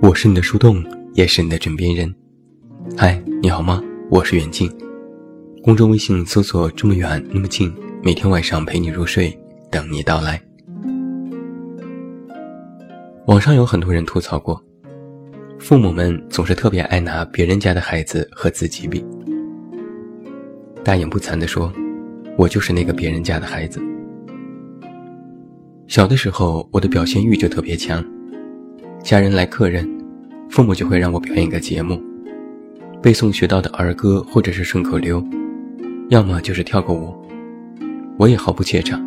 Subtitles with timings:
[0.00, 0.82] 我是你的树洞，
[1.14, 2.14] 也是你的枕边人。
[2.96, 3.82] 嗨，你好吗？
[4.08, 4.70] 我是远近。
[5.60, 9.36] 公众微信搜索“这么远那么近”，每天晚上陪你入睡，
[9.72, 10.40] 等你到来。
[13.26, 14.62] 网上有很多人吐槽过，
[15.58, 19.04] 父母们总是特别爱拿别人家的孩子和自己比。
[20.84, 21.72] 大言不惭地说，
[22.36, 23.82] 我就是那个别人家的孩子。
[25.88, 28.02] 小的时候，我的表现欲就特别强，
[29.02, 29.97] 家人来客人。
[30.50, 32.02] 父母就会让我表演个节目，
[33.02, 35.24] 背诵学到的儿歌或者是顺口溜，
[36.08, 37.14] 要么就是跳个舞，
[38.18, 39.00] 我也毫不怯场。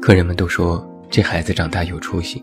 [0.00, 2.42] 客人们都说这孩子长大有出息，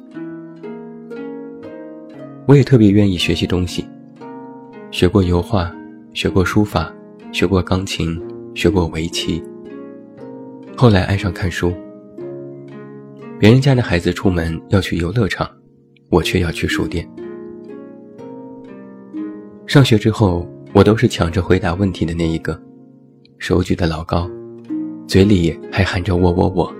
[2.45, 3.83] 我也特别愿意学习东西，
[4.91, 5.73] 学过油画，
[6.13, 6.93] 学过书法，
[7.31, 8.21] 学过钢琴，
[8.53, 9.41] 学过围棋。
[10.75, 11.73] 后来爱上看书，
[13.39, 15.49] 别人家的孩子出门要去游乐场，
[16.09, 17.09] 我却要去书店。
[19.68, 22.58] 上学之后，我都是抢着回答问题的那一个，
[23.38, 24.32] 手举得老高，
[25.10, 26.73] 嘴里还喊着我我我。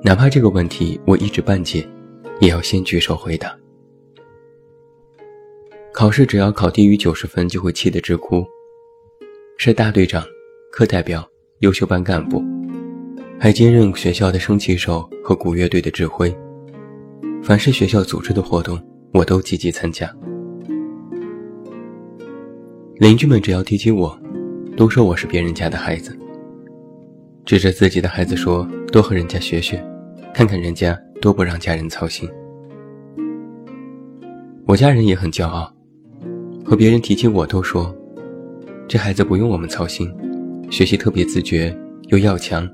[0.00, 1.84] 哪怕这个问题我一知半解，
[2.40, 3.52] 也要先举手回答。
[5.92, 8.46] 考试只要考低于九十分，就会气得直哭。
[9.58, 10.24] 是大队长、
[10.70, 11.28] 课代表、
[11.60, 12.44] 优秀班干部，
[13.40, 16.32] 还兼任学校的升旗手和鼓乐队的指挥。
[17.42, 18.80] 凡是学校组织的活动，
[19.12, 20.08] 我都积极参加。
[22.98, 24.18] 邻居们只要提起我，
[24.74, 26.18] 都说我是别人家的孩子，
[27.44, 29.84] 指着自己的孩子说：“多和人家学学，
[30.32, 32.26] 看看人家多不让家人操心。”
[34.66, 35.70] 我家人也很骄傲，
[36.64, 37.94] 和别人提起我都说
[38.88, 40.10] ：“这孩子不用我们操心，
[40.70, 41.76] 学习特别自觉
[42.08, 42.66] 又要强，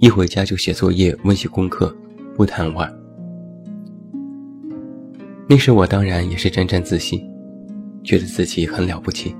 [0.00, 1.96] 一回家就写作业、温习功课，
[2.34, 2.92] 不贪玩。”
[5.48, 7.24] 那时我当然也是沾沾自喜。
[8.06, 9.34] 觉得自己很了不起，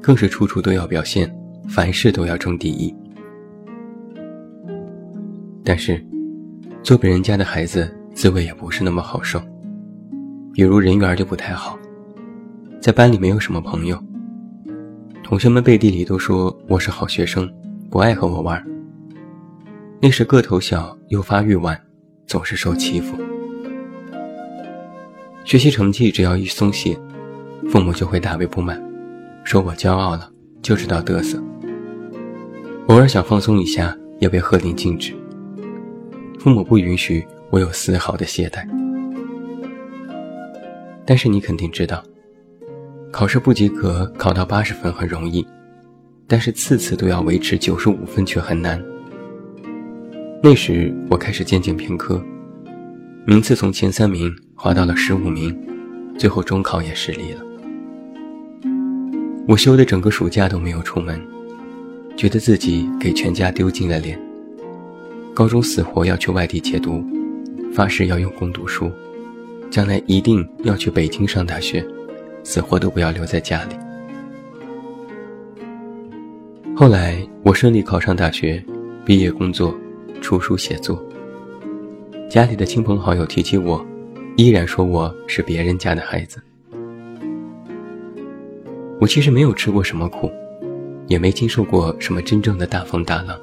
[0.00, 1.32] 更是处处都要表现，
[1.68, 2.92] 凡事都要争第一。
[5.62, 6.04] 但是，
[6.82, 9.40] 做别人家的孩子，滋味也不是那么好受。
[10.52, 11.78] 比如人缘就不太好，
[12.80, 13.96] 在班里没有什么朋友，
[15.22, 17.48] 同学们背地里都说我是好学生，
[17.88, 18.60] 不爱和我玩。
[20.00, 21.80] 那时个头小又发育晚，
[22.26, 23.16] 总是受欺负。
[25.44, 26.98] 学习成绩只要一松懈。
[27.70, 28.82] 父母就会大为不满，
[29.44, 30.30] 说我骄傲了，
[30.60, 31.42] 就知道嘚瑟。
[32.88, 35.14] 偶尔想放松一下，也被喝令禁止。
[36.38, 38.66] 父母不允许我有丝毫的懈怠。
[41.06, 42.02] 但是你肯定知道，
[43.10, 45.46] 考试不及格，考到八十分很容易，
[46.26, 48.82] 但是次次都要维持九十五分却很难。
[50.42, 52.22] 那时我开始渐渐偏科，
[53.24, 55.56] 名次从前三名滑到了十五名，
[56.18, 57.40] 最后中考也失利了。
[59.48, 61.20] 我休的整个暑假都没有出门，
[62.16, 64.18] 觉得自己给全家丢尽了脸。
[65.34, 67.04] 高中死活要去外地借读，
[67.74, 68.90] 发誓要用功读书，
[69.68, 71.84] 将来一定要去北京上大学，
[72.44, 73.74] 死活都不要留在家里。
[76.76, 78.62] 后来我顺利考上大学，
[79.04, 79.74] 毕业工作，
[80.20, 81.04] 出书写作。
[82.30, 83.84] 家里的亲朋好友提起我，
[84.36, 86.40] 依然说我是别人家的孩子。
[89.02, 90.30] 我其实没有吃过什么苦，
[91.08, 93.36] 也没经受过什么真正的大风大浪。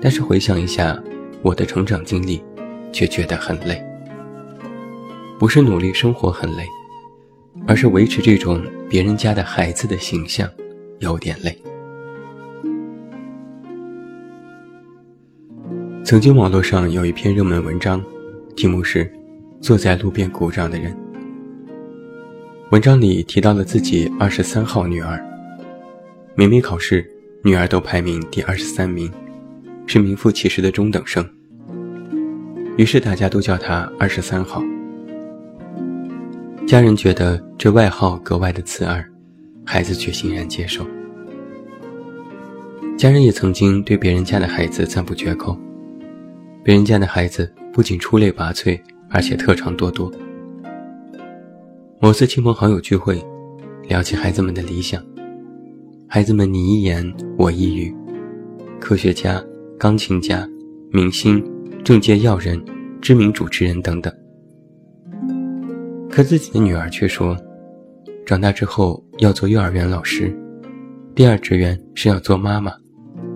[0.00, 0.98] 但是回想一下
[1.42, 2.42] 我的成长经历，
[2.90, 3.78] 却觉得很累。
[5.38, 6.64] 不是努力生活很累，
[7.66, 10.48] 而是维持这种别人家的孩子的形象
[11.00, 11.54] 有点累。
[16.02, 18.02] 曾经网络上有一篇热门文章，
[18.56, 19.04] 题目是
[19.60, 20.90] 《坐在路边鼓掌的人》。
[22.70, 25.20] 文章里提到了自己二十三号女儿，
[26.36, 27.04] 每每考试，
[27.42, 29.10] 女儿都排名第二十三名，
[29.88, 31.28] 是名副其实的中等生。
[32.76, 34.62] 于是大家都叫她二十三号。
[36.64, 39.04] 家人觉得这外号格外的刺耳，
[39.66, 40.86] 孩子却欣然接受。
[42.96, 45.58] 家人也曾经对别人家的孩子赞不绝口，
[46.62, 50.08] 别人家的孩子不仅出类拔萃，而且特长多多。
[52.02, 53.22] 某次亲朋好友聚会，
[53.86, 55.04] 聊起孩子们的理想，
[56.08, 57.04] 孩子们你一言
[57.36, 57.94] 我一语，
[58.80, 59.44] 科学家、
[59.78, 60.48] 钢琴家、
[60.90, 61.44] 明星、
[61.84, 62.58] 政界要人、
[63.02, 64.10] 知名主持人等等。
[66.08, 67.36] 可自己的女儿却说，
[68.24, 70.34] 长大之后要做幼儿园老师，
[71.14, 72.72] 第二志愿是要做妈妈。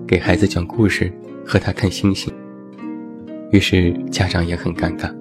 [0.07, 1.13] 给孩子讲故事，
[1.45, 2.33] 和他看星星。
[3.51, 5.15] 于是家长也很尴尬。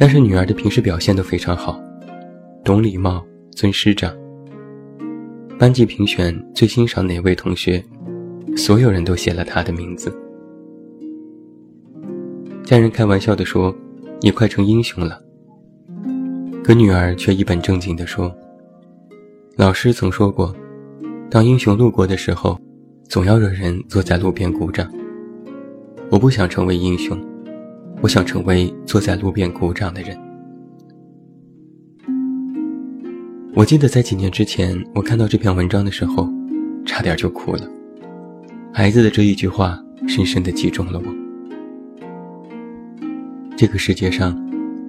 [0.00, 1.82] 但是女儿的平时表现都非常好，
[2.62, 4.16] 懂礼貌，尊师长。
[5.58, 7.84] 班级评选最欣赏哪位同学，
[8.56, 10.16] 所有人都写了他的名字。
[12.62, 13.74] 家人开玩笑地说
[14.22, 15.20] ：“你快成英雄了。”
[16.62, 18.32] 可女儿却一本正经地说
[19.58, 20.54] ：“老师曾说过。”
[21.28, 22.56] 当英雄路过的时候，
[23.08, 24.88] 总要有人坐在路边鼓掌。
[26.08, 27.18] 我不想成为英雄，
[28.00, 30.16] 我想成为坐在路边鼓掌的人。
[33.54, 36.28] 我记得在几年之前，我看到这篇文章的时候，
[36.86, 37.68] 差点就哭了。
[38.72, 41.06] 孩子的这一句话，深深地击中了我。
[43.56, 44.40] 这个世界上，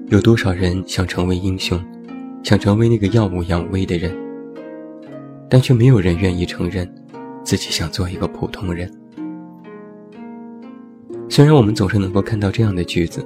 [0.09, 1.83] 有多少人想成为英雄，
[2.44, 4.15] 想成为那个耀武扬威的人？
[5.50, 6.88] 但却没有人愿意承认，
[7.44, 8.88] 自己想做一个普通人。
[11.31, 13.24] 虽然我们总是能够看到这样的句子，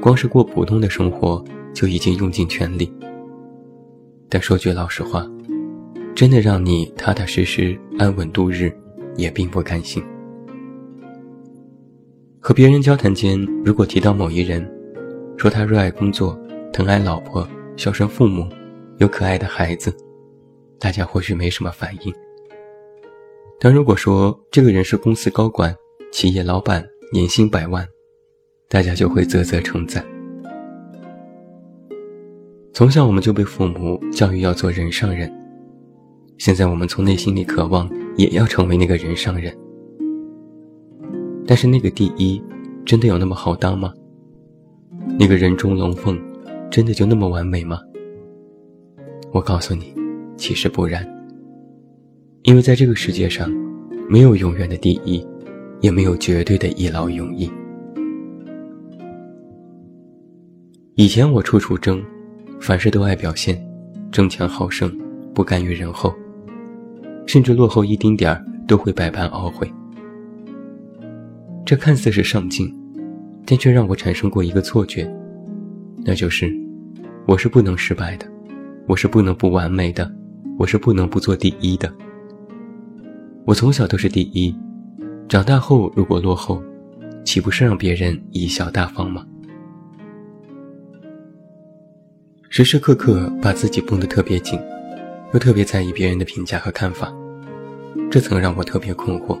[0.00, 2.92] 光是过普通的生活就已经用尽全力。
[4.28, 5.24] 但说句老实话，
[6.12, 8.72] 真的让你踏踏实实、安稳度日，
[9.14, 10.02] 也并不甘心。
[12.40, 14.68] 和别人交谈间，如果提到某一人，
[15.36, 16.36] 说他热爱工作、
[16.72, 18.44] 疼爱老婆、孝顺父母、
[18.98, 19.96] 有可爱的孩子。
[20.80, 22.12] 大家或许没什么反应，
[23.60, 25.74] 但如果说这个人是公司高管、
[26.12, 26.84] 企业老板，
[27.14, 27.86] 年薪百万，
[28.68, 30.04] 大家就会啧啧称赞。
[32.72, 35.32] 从小我们就被父母教育要做人上人，
[36.38, 39.56] 现在我们从内心里渴望也要成为那个人上人。
[41.46, 42.42] 但是那个第一，
[42.84, 43.94] 真的有那么好当吗？
[45.16, 46.20] 那个人中龙凤，
[46.68, 47.78] 真的就那么完美吗？
[49.30, 49.94] 我告诉你。
[50.36, 51.06] 其实不然，
[52.42, 53.48] 因为在这个世界上，
[54.08, 55.24] 没有永远的第一，
[55.84, 57.50] 也没有绝对的一劳永逸。
[60.94, 62.02] 以前我处处争，
[62.58, 63.62] 凡事都爱表现，
[64.10, 64.90] 争强好胜，
[65.34, 66.14] 不甘于人后，
[67.26, 69.70] 甚至落后一丁点儿都会百般懊悔。
[71.66, 72.74] 这看似是上进，
[73.44, 75.06] 但却让我产生过一个错觉，
[76.02, 76.50] 那就是
[77.26, 78.26] 我是不能失败的，
[78.86, 80.10] 我是不能不完美的。
[80.56, 81.92] 我是不能不做第一的。
[83.44, 84.56] 我从小都是第一，
[85.26, 86.62] 长大后如果落后，
[87.24, 89.26] 岂不是让别人贻笑大方吗？
[92.50, 94.60] 时时刻刻把自己绷得特别紧，
[95.32, 97.12] 又特别在意别人的评价和看法，
[98.10, 99.36] 这曾让我特别困惑。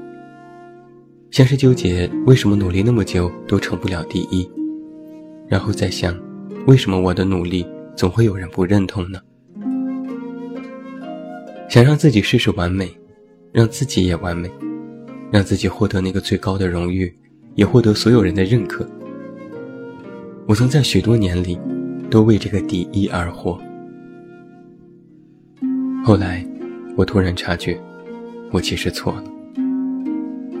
[1.30, 4.50] 先是纠结为什么努力那么久都成不了第一，
[5.46, 6.18] 然后再想，
[6.66, 9.20] 为什么我的努力总会有人不认同呢？
[11.68, 12.90] 想让自己事事完美，
[13.52, 14.50] 让自己也完美，
[15.30, 17.12] 让自己获得那个最高的荣誉，
[17.54, 18.88] 也获得所有人的认可。
[20.46, 21.58] 我曾在许多年里，
[22.10, 23.58] 都为这个第一而活。
[26.04, 26.46] 后来，
[26.96, 27.80] 我突然察觉，
[28.52, 29.24] 我其实错了。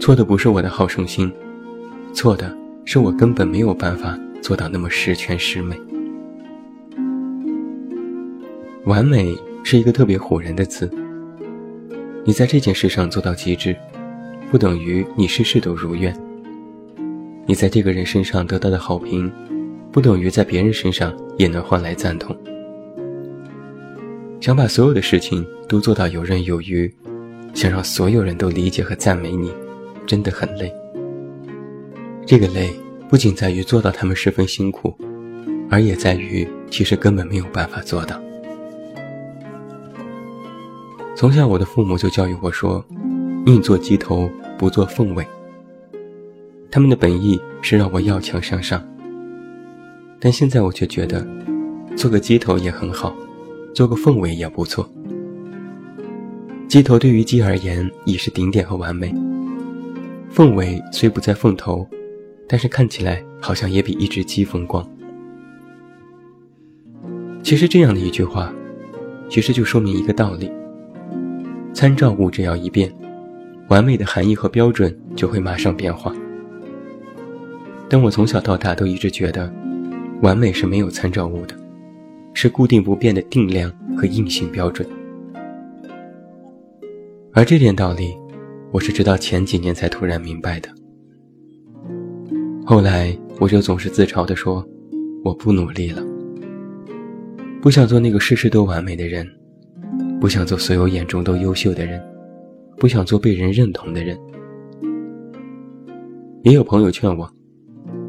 [0.00, 1.30] 错的不是我的好胜心，
[2.12, 5.78] 错的是我根本没有办法做到那么十全十美。
[8.84, 10.90] 完美是一个特别唬人的词。
[12.24, 13.76] 你在这件事上做到极致，
[14.50, 16.14] 不等于你事事都如愿。
[17.46, 19.30] 你在这个人身上得到的好评，
[19.92, 22.36] 不等于在别人身上也能换来赞同。
[24.40, 26.92] 想把所有的事情都做到游刃有余，
[27.54, 29.52] 想让所有人都理解和赞美你，
[30.06, 30.72] 真的很累。
[32.26, 32.70] 这个累
[33.08, 34.94] 不仅在于做到他们十分辛苦，
[35.70, 38.20] 而也在于其实根本没有办法做到。
[41.14, 42.84] 从小，我的父母就教育我说
[43.44, 45.26] ：“宁做鸡头，不做凤尾。”
[46.70, 48.82] 他们的本意是让我要强向上。
[50.18, 51.26] 但现在我却觉得，
[51.94, 53.14] 做个鸡头也很好，
[53.74, 54.88] 做个凤尾也不错。
[56.66, 59.14] 鸡头对于鸡而言已是顶点和完美，
[60.30, 61.86] 凤尾虽不在凤头，
[62.48, 64.88] 但是看起来好像也比一只鸡风光。
[67.42, 68.50] 其实这样的一句话，
[69.28, 70.50] 其实就说明一个道理。
[71.74, 72.90] 参照物只要一变，
[73.68, 76.14] 完美的含义和标准就会马上变化。
[77.88, 79.52] 但我从小到大都一直觉得，
[80.22, 81.54] 完美是没有参照物的，
[82.32, 84.86] 是固定不变的定量和硬性标准。
[87.32, 88.16] 而这点道理，
[88.70, 90.68] 我是直到前几年才突然明白的。
[92.64, 94.66] 后来我就总是自嘲地说
[95.22, 96.02] ：“我不努力了，
[97.60, 99.28] 不想做那个事事都完美的人，
[100.20, 102.02] 不想做所有眼中都优秀的人，
[102.76, 104.18] 不想做被人认同的人。”
[106.42, 107.30] 也有朋友劝我：“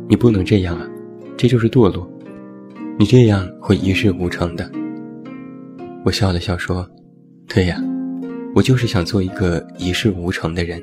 [0.10, 0.88] 你不能这样啊，
[1.38, 2.10] 这就是堕落，
[3.00, 4.70] 你这样会一事无成的。”
[6.04, 6.90] 我笑了笑说
[7.48, 7.82] ：“对呀。”
[8.56, 10.82] 我就是想做一个一事无成的人，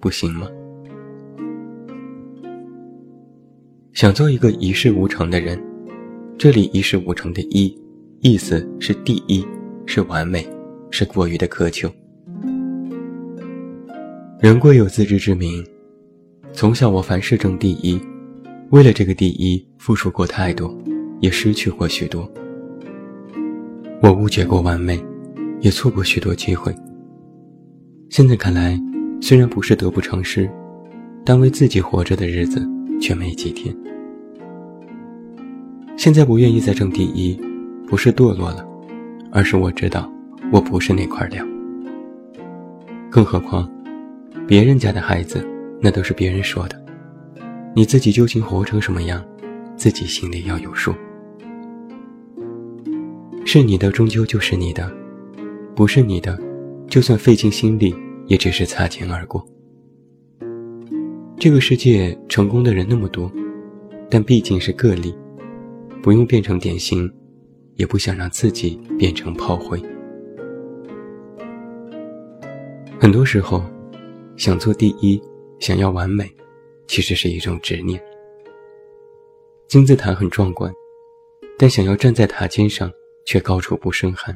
[0.00, 0.48] 不行吗？
[3.92, 5.62] 想做一个一事无成的人，
[6.38, 7.78] 这里一事无成的“一”
[8.20, 9.46] 意思是第一，
[9.84, 10.48] 是完美，
[10.90, 11.90] 是过于的苛求。
[14.40, 15.62] 人贵有自知之明，
[16.54, 18.00] 从小我凡事争第一，
[18.70, 20.74] 为了这个第一付出过太多，
[21.20, 22.26] 也失去过许多。
[24.00, 24.98] 我误解过完美，
[25.60, 26.74] 也错过许多机会。
[28.08, 28.80] 现在看来，
[29.20, 30.50] 虽然不是得不偿失，
[31.22, 32.66] 但为自己活着的日子
[32.98, 33.76] 却没几天。
[35.98, 37.38] 现在不愿意再争第一，
[37.86, 38.66] 不是堕落了，
[39.30, 40.10] 而是我知道
[40.50, 41.44] 我不是那块料。
[43.10, 43.70] 更何况，
[44.50, 45.46] 别人家的孩子
[45.80, 46.84] 那都是别人说的，
[47.72, 49.24] 你自己究竟活成什么样，
[49.76, 50.92] 自己心里要有数。
[53.46, 54.92] 是你的终究就是你的，
[55.76, 56.36] 不是你的。
[56.88, 57.94] 就算费尽心力，
[58.26, 59.46] 也只是擦肩而过。
[61.38, 63.30] 这个世界成功的人那么多，
[64.10, 65.14] 但毕竟是个例，
[66.02, 67.08] 不用变成典型，
[67.76, 69.80] 也不想让自己变成炮灰。
[72.98, 73.62] 很多时候，
[74.40, 75.20] 想做第一，
[75.58, 76.24] 想要完美，
[76.86, 78.02] 其实是一种执念。
[79.68, 80.72] 金字塔很壮观，
[81.58, 82.90] 但想要站在塔尖上，
[83.26, 84.34] 却高处不胜寒。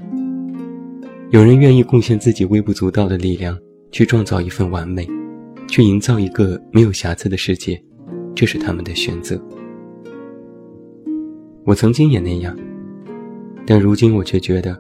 [1.31, 3.59] 有人愿意贡献自己微不足道的力量，
[3.93, 5.09] 去创造一份完美，
[5.69, 7.83] 去营造一个没有瑕疵的世界，
[8.35, 9.43] 这是他们的选择。
[11.65, 12.55] 我曾经也那样，
[13.67, 14.79] 但如今我却觉得，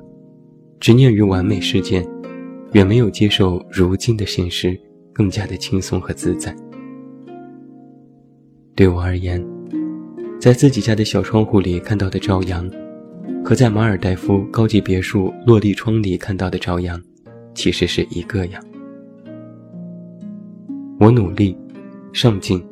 [0.80, 2.06] 执念于完美事件，
[2.72, 4.78] 远没有接受如今的现实
[5.14, 6.54] 更加的轻松和自在。
[8.74, 9.42] 对我而言，
[10.38, 12.70] 在自己家的小窗户里看到的朝阳。
[13.42, 16.98] 和在马尔代夫高级别墅落地窗里看到的朝阳，
[17.54, 18.64] 其实是一个样。
[20.98, 21.54] 我努力、
[22.10, 22.64] 上进，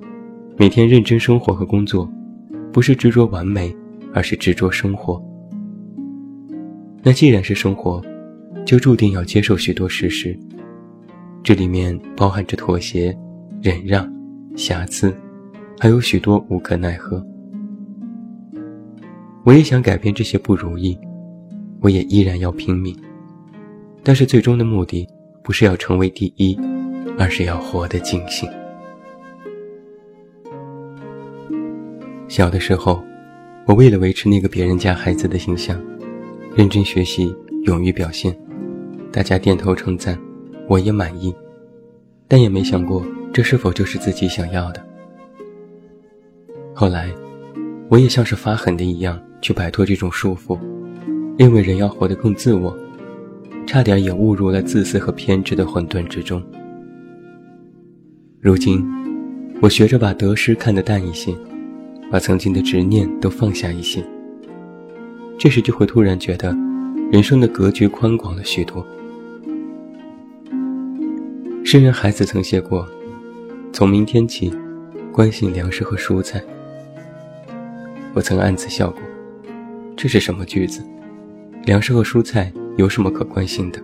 [0.56, 2.10] 每天认真生活和工作，
[2.72, 3.74] 不是执着完美，
[4.14, 5.22] 而是执着生活。
[7.02, 8.02] 那既然是生活，
[8.64, 10.34] 就注定要接受许多事实，
[11.44, 13.16] 这里面包含着妥协、
[13.60, 14.08] 忍让、
[14.54, 15.12] 瑕疵，
[15.80, 17.24] 还有许多无可奈何。
[19.44, 20.96] 我也想改变这些不如意，
[21.80, 22.96] 我也依然要拼命，
[24.04, 25.08] 但是最终的目的
[25.42, 26.56] 不是要成为第一，
[27.18, 28.48] 而是要活得尽兴。
[32.28, 33.02] 小的时候，
[33.66, 35.76] 我为了维持那个别人家孩子的形象，
[36.54, 37.34] 认真学习，
[37.64, 38.32] 勇于表现，
[39.10, 40.16] 大家点头称赞，
[40.68, 41.34] 我也满意，
[42.28, 44.84] 但也没想过这是否就是自己想要的。
[46.74, 47.08] 后来，
[47.88, 49.20] 我也像是发狠的一样。
[49.42, 50.56] 去摆脱这种束缚，
[51.36, 52.78] 认为人要活得更自我，
[53.66, 56.40] 差点也误入了自私和偏执的混沌之中。
[58.38, 58.86] 如今，
[59.60, 61.34] 我学着把得失看得淡一些，
[62.08, 64.00] 把曾经的执念都放下一些。
[65.36, 66.56] 这时就会突然觉得，
[67.10, 68.86] 人生的格局宽广了许多。
[71.64, 72.86] 诗人孩子曾写过
[73.72, 74.52] ：“从明天起，
[75.12, 76.42] 关心粮食和蔬菜。”
[78.12, 79.00] 我曾暗自笑过。
[79.96, 80.82] 这是什么句子？
[81.64, 83.80] 粮食和蔬菜有什么可关心的？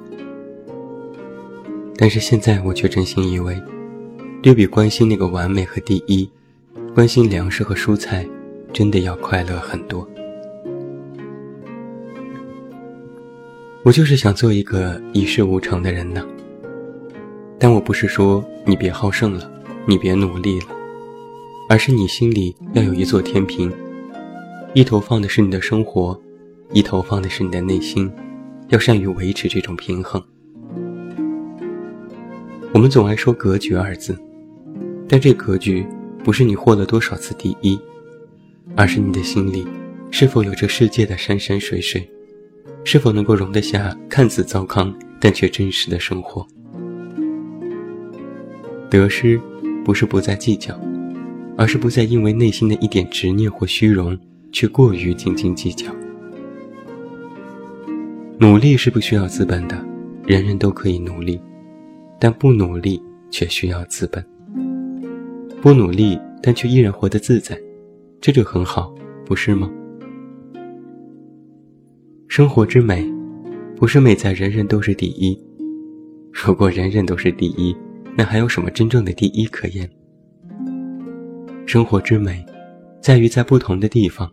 [1.97, 3.57] 但是现在我却真心以为，
[4.43, 6.29] 略比关心那个完美和第一，
[6.95, 8.27] 关心粮食和蔬菜，
[8.73, 10.07] 真的要快乐很多。
[13.85, 16.27] 我就是想做一个一事无成的人呢。
[17.59, 19.51] 但我不是说你别好胜了，
[19.85, 20.67] 你别努力了，
[21.69, 23.73] 而是你心里要有一座天平。
[24.75, 26.19] 一头放的是你的生活，
[26.73, 28.11] 一头放的是你的内心，
[28.69, 30.23] 要善于维持这种平衡。
[32.73, 34.17] 我们总爱说格局二字，
[35.09, 35.85] 但这格局
[36.23, 37.77] 不是你获了多少次第一，
[38.77, 39.67] 而是你的心里
[40.11, 42.09] 是否有这世界的山山水水，
[42.85, 46.47] 是否能够容得下看似糟糠但却真实的生活。
[48.91, 49.41] 得失，
[49.85, 50.79] 不是不再计较，
[51.57, 54.19] 而是不再因为内心的一点执念或虚荣，
[54.51, 55.87] 去过于斤斤计较。
[58.39, 59.85] 努力是不需要资本的，
[60.25, 61.41] 人人都可以努力，
[62.21, 64.25] 但不努力却需要资本。
[65.61, 67.61] 不努力，但却依然活得自在，
[68.21, 68.95] 这就很好，
[69.27, 69.71] 不是吗？
[72.29, 73.05] 生活之美，
[73.75, 75.37] 不是美在人人都是第一。
[76.31, 77.77] 如果人人都是第一，
[78.19, 79.89] 那还有什么真正的第一可言？
[81.67, 82.45] 生活之美，
[83.01, 84.29] 在于在不同的地方，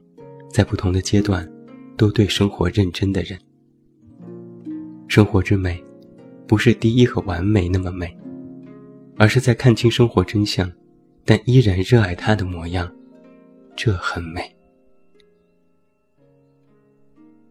[0.49, 1.47] 在不同的阶段，
[1.95, 3.39] 都对生活认真的人。
[5.07, 5.79] 生活之美，
[6.47, 8.11] 不是第一和完美那么美，
[9.17, 10.67] 而是在看清生活真相。
[11.23, 12.91] 但依然热爱它的模样，
[13.75, 14.41] 这很美。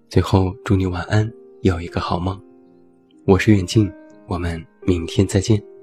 [0.08, 2.40] 最后，祝你晚安，有一个好梦。
[3.24, 3.88] 我是远近，
[4.26, 5.73] 我们明天再见。